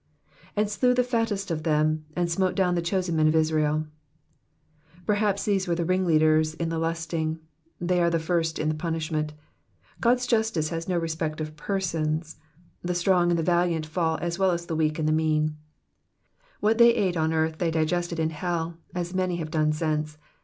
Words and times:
'''And 0.57 0.79
dew 0.81 0.95
the 0.95 1.03
Jattest 1.03 1.51
of 1.51 1.61
them, 1.61 2.05
and 2.15 2.27
smote 2.27 2.55
down 2.55 2.73
the 2.73 2.81
chosen 2.81 3.15
men 3.17 3.27
of 3.27 3.35
Israel/*^ 3.35 3.87
Perhaps 5.05 5.45
these 5.45 5.65
Digitized 5.65 5.67
by 5.67 5.67
VjOOQIC 5.67 5.67
PSALM 5.67 5.67
THE 5.69 5.69
SEVENTY 5.69 5.69
EIGHTH. 5.69 5.69
441 5.69 5.69
were 5.69 5.75
the 5.77 5.85
ringleaders 5.85 6.53
in 6.55 6.69
the 6.69 6.79
lusting; 6.79 7.39
they 7.79 8.01
are 8.01 8.11
first 8.19 8.57
in 8.57 8.69
the 8.69 8.73
punishment. 8.73 9.33
God's 9.99 10.25
justice 10.25 10.69
has 10.69 10.89
nu 10.89 10.97
respect 10.97 11.39
of 11.39 11.55
persons, 11.55 12.37
the 12.81 12.95
strong 12.95 13.29
and 13.29 13.37
the 13.37 13.43
valiant 13.43 13.85
fall 13.85 14.17
as 14.23 14.39
well 14.39 14.49
as 14.49 14.65
the 14.65 14.75
weak 14.75 14.97
and 14.97 15.07
the 15.07 15.11
mean. 15.13 15.55
What 16.61 16.79
they 16.79 16.95
ate 16.95 17.15
on 17.15 17.31
earth 17.31 17.59
they 17.59 17.69
digested 17.69 18.19
in 18.19 18.31
hell, 18.31 18.77
as 18.95 19.13
many 19.13 19.37
liave 19.37 19.51
done 19.51 19.71
since. 19.71 20.17